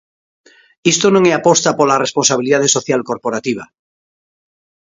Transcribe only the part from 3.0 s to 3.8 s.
corporativa.